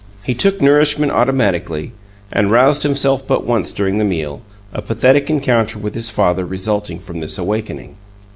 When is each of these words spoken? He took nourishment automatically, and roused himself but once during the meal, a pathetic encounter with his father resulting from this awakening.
He 0.23 0.33
took 0.33 0.59
nourishment 0.63 1.11
automatically, 1.11 1.91
and 2.33 2.49
roused 2.49 2.81
himself 2.81 3.27
but 3.27 3.45
once 3.45 3.71
during 3.71 3.99
the 3.99 4.03
meal, 4.03 4.41
a 4.73 4.81
pathetic 4.81 5.29
encounter 5.29 5.77
with 5.77 5.93
his 5.93 6.09
father 6.09 6.43
resulting 6.43 6.97
from 6.97 7.19
this 7.19 7.37
awakening. 7.37 7.97